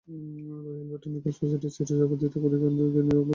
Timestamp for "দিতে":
2.21-2.37